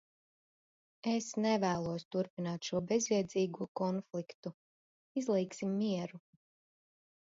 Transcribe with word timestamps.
Es 1.11 1.27
nevēlos 1.47 2.07
turpināt 2.17 2.71
šo 2.71 2.83
bezjēdzīgo 2.95 3.71
konfliktu. 3.83 4.57
Izlīgsim 5.25 5.81
mieru! 5.87 6.27